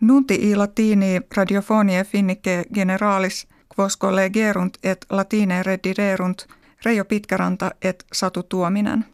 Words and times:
Nunti 0.00 0.34
i 0.34 0.56
latini 0.56 1.20
radiofonie 1.36 2.04
finnike 2.04 2.64
generalis 2.74 3.46
quos 3.78 3.98
collegerunt 3.98 4.74
et 4.82 5.06
latine 5.10 5.62
redirerunt 5.62 6.46
Reijo 6.84 7.04
Pitkäranta 7.04 7.70
et 7.82 8.04
Satu 8.12 8.42
Tuominen. 8.42 9.04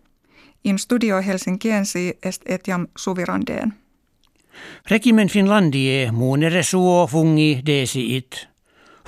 In 0.65 0.79
studio 0.79 1.23
Helsinkiensi 1.23 2.19
est 2.23 2.43
etiam 2.47 2.87
suvirandeen. 2.97 3.75
Regimen 4.91 5.29
Finlandie 5.29 6.13
muunere 6.13 6.63
suo 6.63 7.07
fungi 7.07 7.61
desiit. 7.67 8.49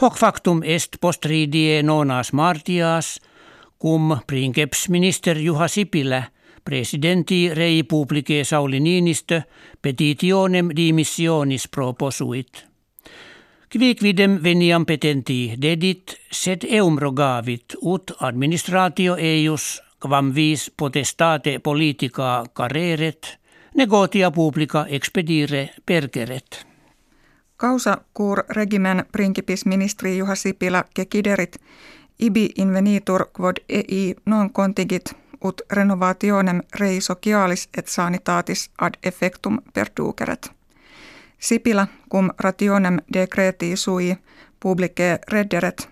Hoc 0.02 0.18
factum 0.18 0.62
est 0.62 0.96
postridie 1.00 1.82
nonas 1.82 2.32
martias, 2.32 3.20
cum 3.82 4.16
princeps 4.26 4.88
minister 4.88 5.38
Juha 5.38 5.68
Sipilä– 5.68 6.22
presidenti 6.64 7.54
rei 7.54 7.82
publice 7.82 8.44
Sauli 8.44 8.80
Niinistö 8.80 9.42
petitionem 9.82 10.68
dimissionis 10.76 11.68
proposuit. 11.68 12.66
Quicvidem 13.76 14.38
veniam 14.42 14.86
petenti 14.86 15.54
dedit, 15.62 16.16
sed 16.32 16.64
eum 16.68 16.98
rogavit 16.98 17.64
ut 17.82 18.10
administratio 18.20 19.16
eius 19.16 19.82
quam 20.06 20.32
vis 20.34 20.72
potestate 20.76 21.58
politica 21.58 22.44
careret, 22.54 23.38
negotia 23.74 24.30
publica 24.30 24.86
expedire 24.88 25.68
pergeret. 25.86 26.66
Causa 27.60 27.98
cur 28.16 28.44
regimen 28.48 29.04
principis 29.12 29.66
ministri 29.66 30.18
Juha 30.18 30.34
Sipilä 30.34 30.84
kekiderit 30.94 31.56
ibi 32.18 32.50
invenitur 32.58 33.26
quod 33.40 33.56
ei 33.68 34.14
non 34.26 34.52
contigit 34.52 35.12
ut 35.44 35.60
renovationem 35.72 36.62
rei 36.80 37.00
socialis 37.00 37.68
et 37.76 37.86
sanitatis 37.88 38.70
ad 38.78 38.94
effectum 39.02 39.58
perduceret. 39.74 40.52
Sipilä 41.38 41.86
cum 42.10 42.30
rationem 42.38 42.98
decreti 43.12 43.76
sui 43.76 44.16
publice 44.60 45.18
redderet, 45.32 45.88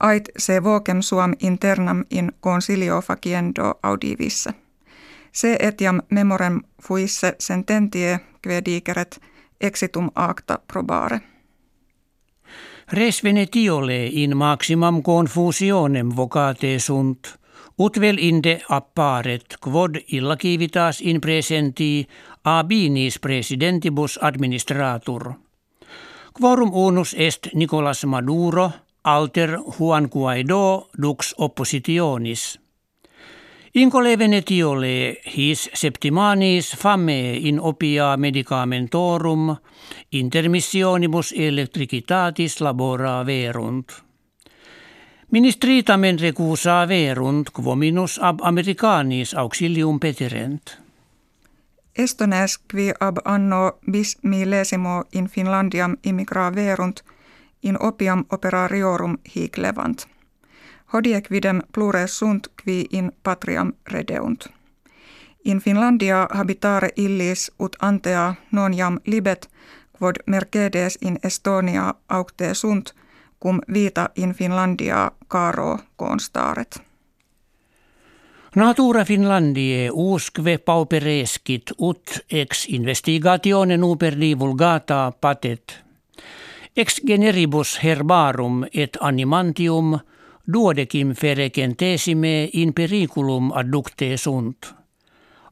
ait 0.00 0.28
se 0.38 0.62
vocem 0.62 1.00
suam 1.00 1.32
internam 1.38 2.04
in 2.10 2.32
consilio 2.40 3.00
faciendo 3.00 3.78
audivisse. 3.82 4.50
Se 5.32 5.56
etiam 5.60 6.00
memorem 6.10 6.60
fuisse 6.82 7.36
sententie 7.38 8.20
diceret 8.64 9.20
exitum 9.60 10.10
acta 10.14 10.58
probare. 10.72 11.20
Res 12.92 13.24
venetiole 13.24 14.06
in 14.06 14.36
maximum 14.36 15.02
confusionem 15.02 16.16
vocate 16.16 16.78
sunt– 16.78 17.38
Utvel 17.78 18.16
inde 18.18 18.60
apparet 18.68 19.56
quod 19.60 19.96
illacivitas 20.12 21.00
in 21.00 21.20
presenti 21.20 22.06
abinis 22.44 23.18
presidentibus 23.18 24.18
administratur. 24.22 25.32
Quorum 26.32 26.70
unus 26.74 27.14
est 27.18 27.48
Nicolas 27.54 28.04
Maduro, 28.06 28.70
alter 29.04 29.58
Juan 29.58 30.08
Guaido 30.08 30.88
dux 31.02 31.34
oppositionis. 31.38 32.60
Incole 33.74 34.18
venetiole 34.18 35.16
his 35.36 35.70
septimanis 35.74 36.76
fame 36.76 37.36
in 37.36 37.60
opia 37.60 38.16
medicamentorum 38.16 39.56
intermissionibus 40.12 41.34
electricitatis 41.36 42.60
labora 42.60 43.26
verunt. 43.26 44.05
Ministritamen 45.36 46.18
recusa 46.18 46.88
verunt 46.88 47.50
quominus 47.50 48.18
ab 48.22 48.38
americanis 48.42 49.34
auxilium 49.34 50.00
petirent. 50.00 50.78
Estones 51.98 52.58
qui 52.58 52.92
ab 53.00 53.16
anno 53.24 53.78
bis 53.90 54.18
millesimo 54.22 55.04
in 55.12 55.26
Finlandiam 55.26 55.96
immigra 56.04 56.54
verunt 56.54 57.04
in 57.62 57.76
opiam 57.82 58.24
operariorum 58.32 59.18
hic 59.34 59.58
levant. 59.58 60.08
Hodie 60.92 61.20
quidem 61.20 61.62
plure 61.72 62.06
sunt 62.06 62.48
qui 62.64 62.86
in 62.92 63.12
patriam 63.22 63.72
redeunt. 63.92 64.48
In 65.44 65.60
Finlandia 65.60 66.28
habitare 66.30 66.88
illis 66.96 67.50
ut 67.60 67.76
antea 67.80 68.34
non 68.52 68.76
jam 68.76 68.98
libet, 69.06 69.50
quod 69.98 70.16
mercedes 70.26 70.98
in 71.00 71.18
Estonia 71.22 71.94
aucte 72.08 72.54
sunt– 72.54 72.94
cum 73.46 73.60
vita 73.74 74.10
in 74.14 74.34
Finlandia 74.34 75.10
caro 75.28 75.78
constaret. 75.96 76.82
Natura 78.54 79.04
Finlandie 79.04 79.90
usque 79.92 80.58
paupereskit 80.58 81.70
ut 81.78 82.24
ex 82.30 82.66
investigatione 82.68 83.76
nuper 83.76 84.18
divulgata 84.20 85.12
patet. 85.20 85.84
Ex 86.76 87.00
generibus 87.06 87.78
herbarum 87.84 88.64
et 88.74 88.98
animantium 89.00 89.98
duodecim 90.52 91.14
ferecentesime 91.14 92.48
in 92.52 92.72
periculum 92.74 93.52
adducte 93.52 94.16
sunt. 94.16 94.74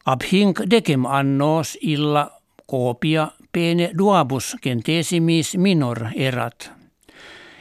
Ab 0.04 0.22
hinc 0.32 0.66
decem 0.70 1.06
annos 1.06 1.78
illa 1.80 2.30
copia 2.66 3.30
pene 3.52 3.90
duabus 3.98 4.56
centesimis 4.62 5.56
minor 5.56 6.08
erat. 6.14 6.73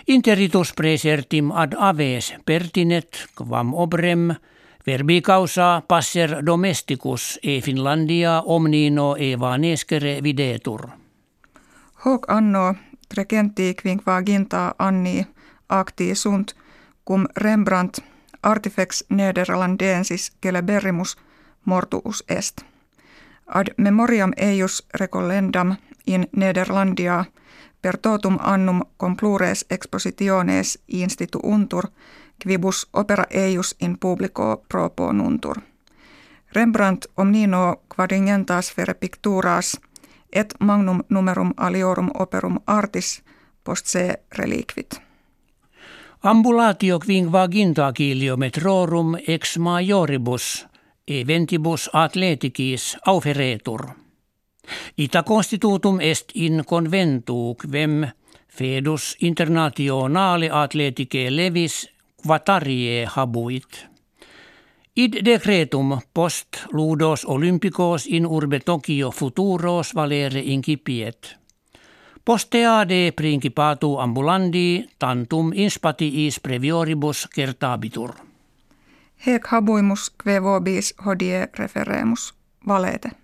Interitus 0.05 0.73
presertim 0.73 1.51
ad 1.51 1.73
aves 1.79 2.33
pertinet 2.45 3.25
quam 3.35 3.73
obrem 3.73 4.35
verbi 4.85 5.21
causa 5.21 5.81
passer 5.87 6.43
domesticus 6.45 7.39
e 7.43 7.61
Finlandia 7.61 8.41
omnino 8.41 9.15
eva 9.15 9.55
nescere 9.57 10.19
videtur. 10.23 10.89
Hoc 12.05 12.29
anno 12.29 12.75
trecenti 13.07 13.75
quinquaginta 13.81 14.75
anni 14.77 15.27
acti 15.67 16.15
sunt 16.15 16.55
cum 17.03 17.25
Rembrandt 17.35 18.03
artifex 18.41 19.03
nederlandensis 19.09 20.31
celeberrimus 20.41 21.15
mortuus 21.63 22.23
est. 22.27 22.65
Ad 23.45 23.73
memoriam 23.77 24.31
eius 24.35 24.83
recollendam 24.93 25.77
in 26.05 26.27
Nederlandia– 26.31 27.25
per 27.83 27.97
totum 27.97 28.37
annum 28.41 28.81
complures 28.97 29.65
expositiones 29.69 30.79
instituuntur, 30.87 31.87
quibus 32.43 32.87
opera 32.93 33.23
eius 33.29 33.75
in 33.81 33.97
publico 33.99 34.63
proponuntur. 34.69 35.57
Rembrandt 36.55 37.05
omnino 37.17 37.75
quadringentas 37.95 38.73
vere 38.77 38.93
picturas 38.93 39.81
et 40.33 40.53
magnum 40.59 41.03
numerum 41.09 41.53
aliorum 41.57 42.09
operum 42.19 42.59
artis 42.67 43.23
post 43.63 43.85
se 43.85 44.19
reliquit. 44.37 45.01
Ambulatio 46.23 46.99
quinquaginta 46.99 47.93
kiliometrorum 47.93 49.15
ex 49.27 49.57
majoribus 49.57 50.67
eventibus 51.07 51.89
atleticis 51.93 52.97
auferetur– 53.05 53.87
Ita 54.97 55.23
constitutum 55.23 55.99
est 55.99 56.31
in 56.35 56.63
conventu 56.65 57.55
quem 57.55 58.07
fedus 58.47 59.17
internationale 59.21 60.49
atleticae 60.51 61.35
levis 61.35 61.89
quatarie 62.27 63.05
habuit. 63.15 63.87
Id 64.95 65.25
decretum 65.25 65.97
post 66.13 66.47
ludos 66.71 67.25
olympicos 67.25 68.05
in 68.05 68.25
urbe 68.25 68.59
Tokio 68.59 69.11
futuros 69.11 69.95
valere 69.95 70.39
incipiet. 70.39 71.35
Posteade 72.25 73.11
principatu 73.15 73.97
ambulandi 73.97 74.85
tantum 74.99 75.51
inspatiis 75.55 76.39
previoribus 76.39 77.27
certabitur. 77.35 78.13
Hec 79.25 79.47
habuimus 79.47 80.11
kve 80.23 80.39
vobis 80.43 80.93
hodie 81.05 81.47
referemus 81.57 82.33
valete. 82.67 83.22